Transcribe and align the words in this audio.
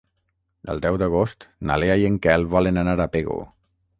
El 0.73 0.79
deu 0.85 0.97
d'agost 1.01 1.45
na 1.71 1.77
Lea 1.83 1.99
i 2.05 2.09
en 2.11 2.17
Quel 2.25 2.49
volen 2.57 2.83
anar 2.85 2.99
a 3.05 3.09
Pego. 3.17 3.37